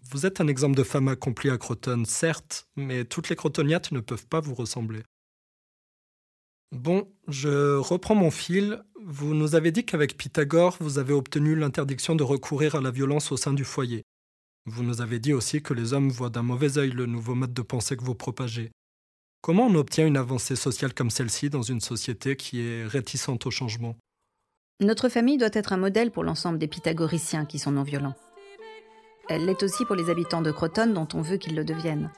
[0.02, 4.00] vous êtes un exemple de femme accomplie à Croton, certes, mais toutes les crotoniates ne
[4.00, 5.04] peuvent pas vous ressembler.
[6.72, 8.84] Bon, je reprends mon fil.
[9.00, 13.32] Vous nous avez dit qu'avec Pythagore, vous avez obtenu l'interdiction de recourir à la violence
[13.32, 14.02] au sein du foyer.
[14.66, 17.54] Vous nous avez dit aussi que les hommes voient d'un mauvais œil le nouveau mode
[17.54, 18.72] de pensée que vous propagez.
[19.42, 23.52] Comment on obtient une avancée sociale comme celle-ci dans une société qui est réticente au
[23.52, 23.96] changement?
[24.80, 28.16] Notre famille doit être un modèle pour l'ensemble des pythagoriciens qui sont non violents.
[29.34, 32.12] Elle l'est aussi pour les habitants de Croton dont on veut qu'ils le deviennent.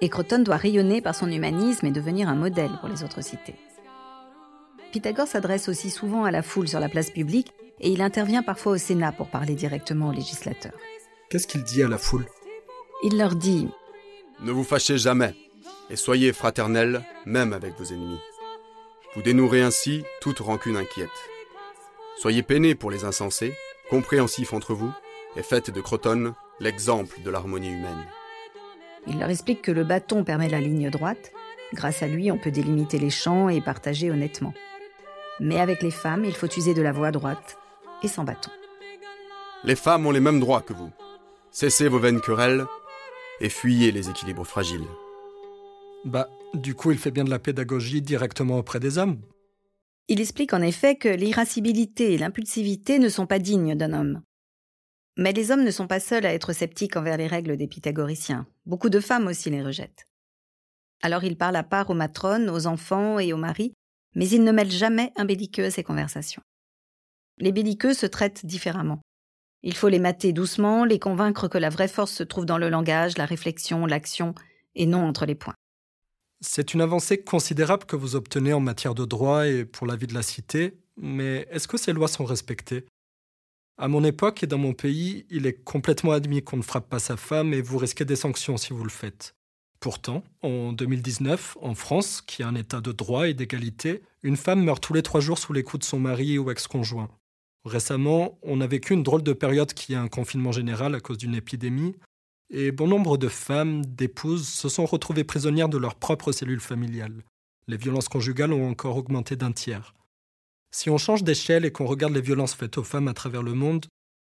[0.00, 3.56] Et Croton doit rayonner par son humanisme et devenir un modèle pour les autres cités.
[4.92, 8.72] Pythagore s'adresse aussi souvent à la foule sur la place publique et il intervient parfois
[8.72, 10.72] au Sénat pour parler directement aux législateurs.
[11.28, 12.24] Qu'est-ce qu'il dit à la foule?
[13.02, 13.68] Il leur dit
[14.40, 15.34] Ne vous fâchez jamais
[15.90, 18.20] et soyez fraternels même avec vos ennemis.
[19.14, 21.10] Vous dénouerez ainsi toute rancune inquiète.
[22.16, 23.52] Soyez peinés pour les insensés,
[23.90, 24.92] compréhensifs entre vous,
[25.36, 28.04] et faites de Croton l'exemple de l'harmonie humaine.
[29.06, 31.32] Il leur explique que le bâton permet la ligne droite.
[31.74, 34.54] Grâce à lui, on peut délimiter les champs et partager honnêtement.
[35.40, 37.58] Mais avec les femmes, il faut user de la voie droite
[38.02, 38.50] et sans bâton.
[39.64, 40.90] Les femmes ont les mêmes droits que vous.
[41.50, 42.64] Cessez vos vaines querelles
[43.40, 44.86] et fuyez les équilibres fragiles.
[46.04, 49.20] Bah, du coup, il fait bien de la pédagogie directement auprès des hommes.
[50.08, 54.22] Il explique en effet que l'irascibilité et l'impulsivité ne sont pas dignes d'un homme.
[55.16, 58.46] Mais les hommes ne sont pas seuls à être sceptiques envers les règles des pythagoriciens.
[58.64, 60.06] Beaucoup de femmes aussi les rejettent.
[61.02, 63.74] Alors il parle à part aux matrones, aux enfants et aux maris,
[64.14, 66.42] mais il ne mêle jamais un belliqueux à ses conversations.
[67.38, 69.00] Les belliqueux se traitent différemment.
[69.62, 72.68] Il faut les mater doucement, les convaincre que la vraie force se trouve dans le
[72.68, 74.34] langage, la réflexion, l'action,
[74.74, 75.54] et non entre les points.
[76.40, 80.08] C'est une avancée considérable que vous obtenez en matière de droit et pour la vie
[80.08, 82.86] de la cité, mais est-ce que ces lois sont respectées?
[83.78, 86.98] À mon époque et dans mon pays, il est complètement admis qu'on ne frappe pas
[86.98, 89.34] sa femme et vous risquez des sanctions si vous le faites.
[89.80, 94.62] Pourtant, en 2019, en France, qui a un état de droit et d'égalité, une femme
[94.62, 97.08] meurt tous les trois jours sous les coups de son mari ou ex-conjoint.
[97.64, 101.18] Récemment, on a vécu une drôle de période qui a un confinement général à cause
[101.18, 101.96] d'une épidémie,
[102.50, 107.24] et bon nombre de femmes, d'épouses, se sont retrouvées prisonnières de leurs propres cellules familiales.
[107.66, 109.94] Les violences conjugales ont encore augmenté d'un tiers.
[110.74, 113.52] Si on change d'échelle et qu'on regarde les violences faites aux femmes à travers le
[113.52, 113.86] monde,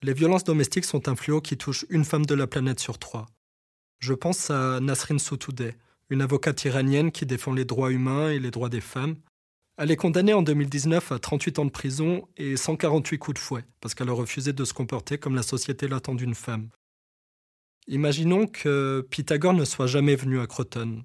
[0.03, 3.27] les violences domestiques sont un fléau qui touche une femme de la planète sur trois.
[3.99, 5.75] Je pense à Nasrin Sotoudeh,
[6.11, 9.16] une avocate iranienne qui défend les droits humains et les droits des femmes.
[9.79, 13.64] Elle est condamnée en 2019 à 38 ans de prison et 148 coups de fouet
[13.81, 16.68] parce qu'elle a refusé de se comporter comme la société l'attend d'une femme.
[17.87, 21.03] Imaginons que Pythagore ne soit jamais venu à Croton.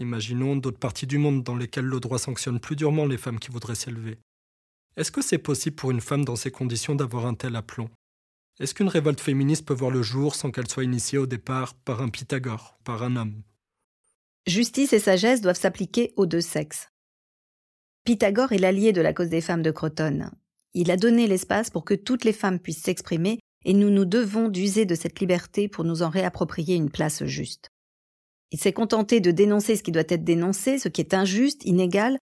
[0.00, 3.50] Imaginons d'autres parties du monde dans lesquelles le droit sanctionne plus durement les femmes qui
[3.50, 4.18] voudraient s'élever.
[4.96, 7.88] Est-ce que c'est possible pour une femme dans ces conditions d'avoir un tel aplomb?
[8.58, 12.02] Est-ce qu'une révolte féministe peut voir le jour sans qu'elle soit initiée au départ par
[12.02, 13.42] un Pythagore, par un homme?
[14.46, 16.88] Justice et sagesse doivent s'appliquer aux deux sexes.
[18.04, 20.30] Pythagore est l'allié de la cause des femmes de Croton.
[20.74, 24.48] Il a donné l'espace pour que toutes les femmes puissent s'exprimer et nous nous devons
[24.48, 27.68] d'user de cette liberté pour nous en réapproprier une place juste.
[28.50, 32.18] Il s'est contenté de dénoncer ce qui doit être dénoncé, ce qui est injuste, inégal,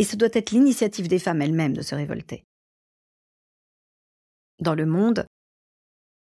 [0.00, 2.46] et ce doit être l'initiative des femmes elles-mêmes de se révolter.
[4.58, 5.26] Dans le monde,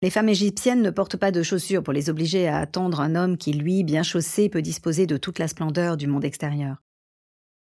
[0.02, 3.38] les femmes égyptiennes ne portent pas de chaussures pour les obliger à attendre un homme
[3.38, 6.84] qui, lui, bien chaussé, peut disposer de toute la splendeur du monde extérieur.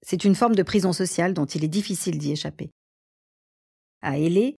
[0.01, 2.71] C'est une forme de prison sociale dont il est difficile d'y échapper.
[4.01, 4.55] À Hélé,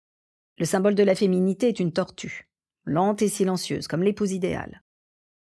[0.58, 2.50] le symbole de la féminité est une tortue,
[2.84, 4.84] lente et silencieuse, comme l'épouse idéale.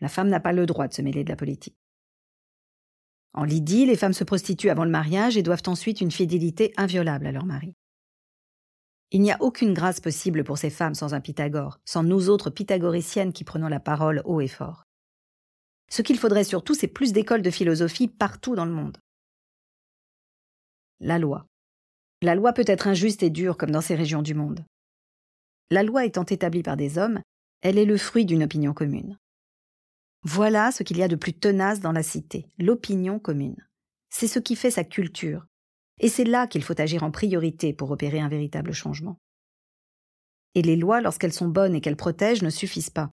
[0.02, 1.78] La femme n'a pas le droit de se mêler de la politique.
[3.34, 7.28] En Lydie, les femmes se prostituent avant le mariage et doivent ensuite une fidélité inviolable
[7.28, 7.76] à leur mari.
[9.12, 12.50] Il n'y a aucune grâce possible pour ces femmes sans un Pythagore, sans nous autres
[12.50, 14.86] pythagoriciennes qui prenons la parole haut et fort.
[15.90, 18.98] Ce qu'il faudrait surtout, c'est plus d'écoles de philosophie partout dans le monde.
[21.00, 21.48] La loi.
[22.22, 24.64] La loi peut être injuste et dure comme dans ces régions du monde.
[25.72, 27.22] La loi étant établie par des hommes,
[27.62, 29.18] elle est le fruit d'une opinion commune.
[30.24, 33.56] Voilà ce qu'il y a de plus tenace dans la cité, l'opinion commune.
[34.10, 35.46] C'est ce qui fait sa culture,
[36.00, 39.18] et c'est là qu'il faut agir en priorité pour opérer un véritable changement.
[40.56, 43.12] Et les lois, lorsqu'elles sont bonnes et qu'elles protègent, ne suffisent pas.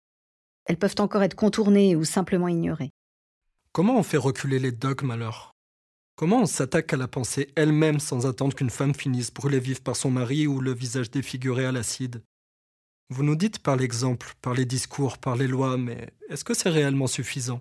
[0.66, 2.92] Elles peuvent encore être contournées ou simplement ignorées.
[3.72, 5.52] Comment on fait reculer les dogmes alors?
[6.14, 9.96] Comment on s'attaque à la pensée elle-même sans attendre qu'une femme finisse brûlée vive par
[9.96, 12.22] son mari ou le visage défiguré à l'acide?
[13.12, 16.70] Vous nous dites par l'exemple, par les discours, par les lois, mais est-ce que c'est
[16.70, 17.60] réellement suffisant?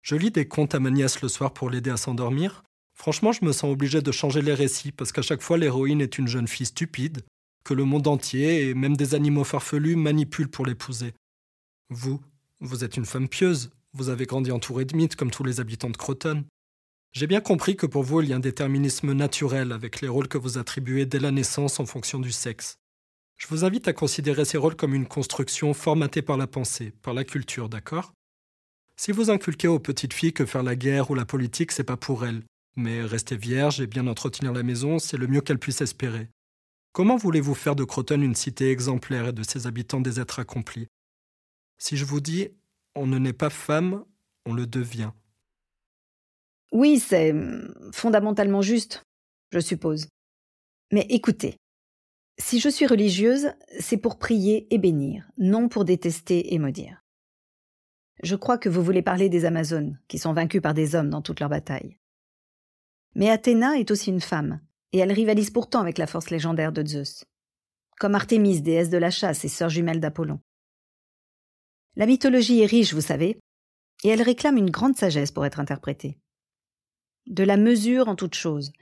[0.00, 2.62] Je lis des contes à ma nièce le soir pour l'aider à s'endormir.
[2.94, 6.18] Franchement, je me sens obligé de changer les récits parce qu'à chaque fois l'héroïne est
[6.18, 7.22] une jeune fille stupide,
[7.64, 11.14] que le monde entier et même des animaux farfelus manipulent pour l'épouser.
[11.90, 12.20] Vous,
[12.60, 15.90] vous êtes une femme pieuse, vous avez grandi entourée de mythes comme tous les habitants
[15.90, 16.44] de Croton.
[17.12, 20.28] J'ai bien compris que pour vous il y a un déterminisme naturel avec les rôles
[20.28, 22.78] que vous attribuez dès la naissance en fonction du sexe.
[23.38, 27.14] Je vous invite à considérer ces rôles comme une construction formatée par la pensée, par
[27.14, 28.12] la culture, d'accord?
[28.96, 31.96] Si vous inculquez aux petites filles que faire la guerre ou la politique, c'est pas
[31.96, 32.42] pour elles,
[32.74, 36.28] mais rester vierge et bien entretenir la maison, c'est le mieux qu'elles puissent espérer.
[36.92, 40.88] Comment voulez-vous faire de Croton une cité exemplaire et de ses habitants des êtres accomplis?
[41.78, 42.48] Si je vous dis
[42.96, 44.04] on ne naît pas femme,
[44.46, 45.12] on le devient.
[46.72, 47.32] Oui, c'est
[47.92, 49.04] fondamentalement juste,
[49.52, 50.08] je suppose.
[50.92, 51.56] Mais écoutez,
[52.38, 57.02] si je suis religieuse, c'est pour prier et bénir, non pour détester et maudire.
[58.22, 61.22] Je crois que vous voulez parler des Amazones, qui sont vaincues par des hommes dans
[61.22, 61.98] toutes leurs batailles.
[63.14, 64.60] Mais Athéna est aussi une femme,
[64.92, 67.24] et elle rivalise pourtant avec la force légendaire de Zeus.
[67.98, 70.40] Comme Artémis, déesse de la chasse et sœur jumelle d'Apollon.
[71.96, 73.40] La mythologie est riche, vous savez,
[74.04, 76.18] et elle réclame une grande sagesse pour être interprétée.
[77.26, 78.72] De la mesure en toute chose.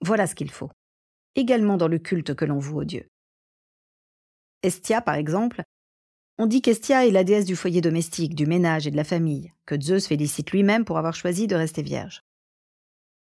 [0.00, 0.70] Voilà ce qu'il faut.
[1.38, 3.08] Également dans le culte que l'on voue aux dieux.
[4.64, 5.62] Estia, par exemple,
[6.36, 9.52] on dit qu'Estia est la déesse du foyer domestique, du ménage et de la famille,
[9.64, 12.24] que Zeus félicite lui-même pour avoir choisi de rester vierge.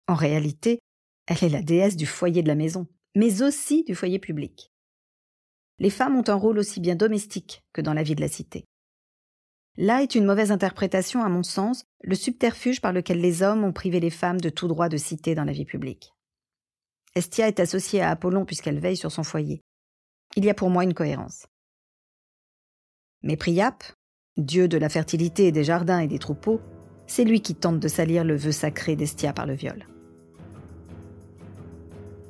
[0.07, 0.79] En réalité,
[1.27, 4.71] elle est la déesse du foyer de la maison, mais aussi du foyer public.
[5.81, 8.65] Les femmes ont un rôle aussi bien domestique que dans la vie de la cité.
[9.77, 13.73] Là est une mauvaise interprétation, à mon sens, le subterfuge par lequel les hommes ont
[13.73, 16.13] privé les femmes de tout droit de cité dans la vie publique.
[17.17, 19.63] Estia est associée à Apollon puisqu'elle veille sur son foyer.
[20.37, 21.47] Il y a pour moi une cohérence.
[23.23, 23.85] Mais Priap,
[24.37, 26.61] dieu de la fertilité des jardins et des troupeaux,
[27.07, 29.87] c'est lui qui tente de salir le vœu sacré d'Estia par le viol.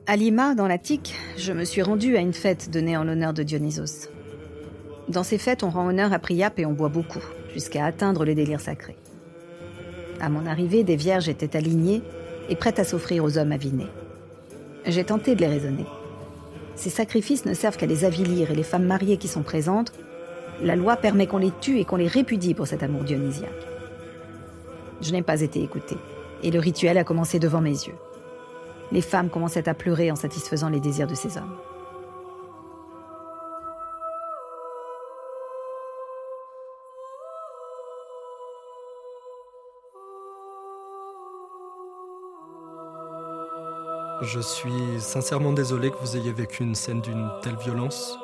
[0.07, 3.43] À Lima, dans l'Attique, je me suis rendue à une fête donnée en l'honneur de
[3.43, 4.11] Dionysos.
[5.09, 8.35] Dans ces fêtes, on rend honneur à Priap et on boit beaucoup, jusqu'à atteindre le
[8.35, 8.97] délire sacré.
[10.21, 12.03] À mon arrivée, des vierges étaient alignées
[12.51, 13.89] et prêtes à s'offrir aux hommes avinés.
[14.87, 15.87] J'ai tenté de les raisonner.
[16.75, 19.93] Ces sacrifices ne servent qu'à les avilir et les femmes mariées qui sont présentes,
[20.63, 23.51] la loi permet qu'on les tue et qu'on les répudie pour cet amour dionysiaque.
[25.01, 25.99] Je n'ai pas été écoutée,
[26.43, 27.95] et le rituel a commencé devant mes yeux
[28.93, 31.57] les femmes commençaient à pleurer en satisfaisant les désirs de ces hommes.
[44.23, 48.19] Je suis sincèrement désolé que vous ayez vécu une scène d'une telle violence.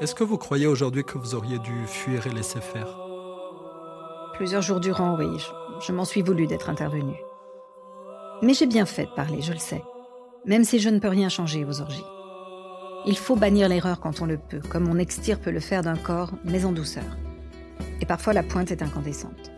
[0.00, 2.88] Est-ce que vous croyez aujourd'hui que vous auriez dû fuir et laisser faire?
[4.34, 5.42] Plusieurs jours durant, oui,
[5.86, 7.14] je, m'en suis voulu d'être intervenu.
[8.42, 9.82] Mais j'ai bien fait de parler, je le sais
[10.44, 12.04] même si je ne peux rien changer aux orgies.
[13.06, 16.32] Il faut bannir l'erreur quand on le peut, comme on extirpe le fer d'un corps,
[16.44, 17.04] mais en douceur.
[18.00, 19.50] Et parfois la pointe est incandescente.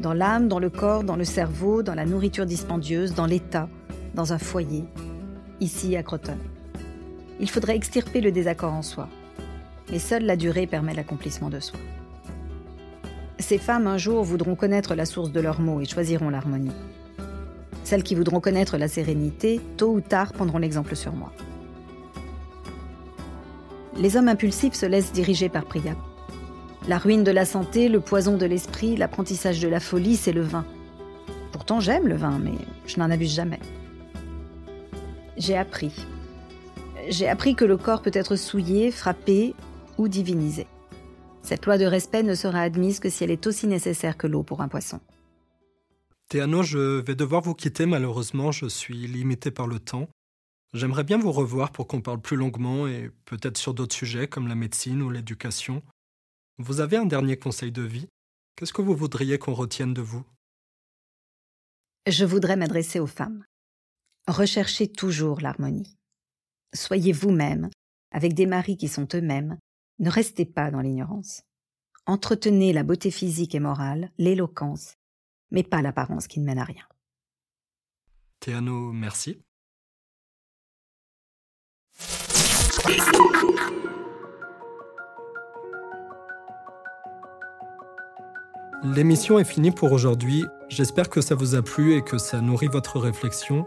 [0.00, 3.68] Dans l'âme, dans le corps, dans le cerveau, dans la nourriture dispendieuse, dans l'état,
[4.18, 4.84] dans un foyer,
[5.60, 6.36] ici à Croton.
[7.38, 9.08] Il faudrait extirper le désaccord en soi.
[9.92, 11.78] Mais seule la durée permet l'accomplissement de soi.
[13.38, 16.74] Ces femmes un jour voudront connaître la source de leurs mots et choisiront l'harmonie.
[17.84, 21.32] Celles qui voudront connaître la sérénité, tôt ou tard, prendront l'exemple sur moi.
[23.96, 25.94] Les hommes impulsifs se laissent diriger par Priya.
[26.88, 30.42] La ruine de la santé, le poison de l'esprit, l'apprentissage de la folie, c'est le
[30.42, 30.64] vin.
[31.52, 33.60] Pourtant, j'aime le vin, mais je n'en abuse jamais.
[35.38, 35.92] J'ai appris.
[37.08, 39.54] J'ai appris que le corps peut être souillé, frappé
[39.96, 40.66] ou divinisé.
[41.42, 44.42] Cette loi de respect ne sera admise que si elle est aussi nécessaire que l'eau
[44.42, 45.00] pour un poisson.
[46.28, 50.08] Théano, je vais devoir vous quitter malheureusement, je suis limité par le temps.
[50.74, 54.48] J'aimerais bien vous revoir pour qu'on parle plus longuement et peut-être sur d'autres sujets comme
[54.48, 55.82] la médecine ou l'éducation.
[56.58, 58.08] Vous avez un dernier conseil de vie?
[58.56, 60.24] Qu'est-ce que vous voudriez qu'on retienne de vous?
[62.06, 63.44] Je voudrais m'adresser aux femmes.
[64.28, 65.96] Recherchez toujours l'harmonie.
[66.74, 67.70] Soyez vous-même,
[68.12, 69.56] avec des maris qui sont eux-mêmes.
[70.00, 71.44] Ne restez pas dans l'ignorance.
[72.04, 74.96] Entretenez la beauté physique et morale, l'éloquence,
[75.50, 76.84] mais pas l'apparence qui ne mène à rien.
[78.40, 79.40] Théano, merci.
[88.84, 90.44] L'émission est finie pour aujourd'hui.
[90.68, 93.66] J'espère que ça vous a plu et que ça nourrit votre réflexion.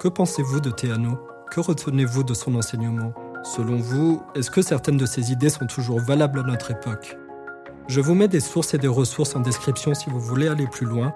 [0.00, 1.18] Que pensez-vous de Théano?
[1.50, 3.12] Que retenez-vous de son enseignement?
[3.42, 7.18] Selon vous, est-ce que certaines de ses idées sont toujours valables à notre époque?
[7.86, 10.86] Je vous mets des sources et des ressources en description si vous voulez aller plus
[10.86, 11.12] loin.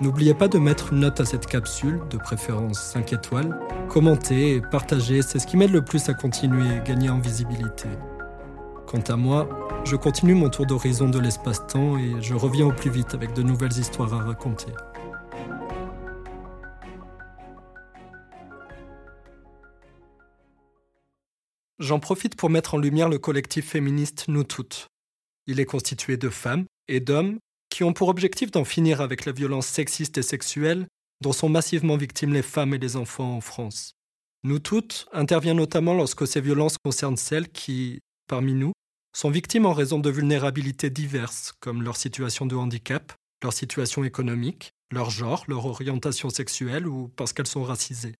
[0.00, 3.54] N'oubliez pas de mettre une note à cette capsule, de préférence 5 étoiles.
[3.90, 7.90] Commentez et partagez, c'est ce qui m'aide le plus à continuer et gagner en visibilité.
[8.86, 9.46] Quant à moi,
[9.84, 13.42] je continue mon tour d'horizon de l'espace-temps et je reviens au plus vite avec de
[13.42, 14.72] nouvelles histoires à raconter.
[21.78, 24.88] J'en profite pour mettre en lumière le collectif féministe Nous Toutes,
[25.46, 27.38] il est constitué de femmes et d'hommes
[27.68, 30.86] qui ont pour objectif d'en finir avec la violence sexiste et sexuelle
[31.20, 33.92] dont sont massivement victimes les femmes et les enfants en France.
[34.42, 38.72] Nous toutes intervient notamment lorsque ces violences concernent celles qui, parmi nous,
[39.14, 44.70] sont victimes en raison de vulnérabilités diverses, comme leur situation de handicap, leur situation économique,
[44.90, 48.14] leur genre, leur orientation sexuelle ou parce qu'elles sont racisées.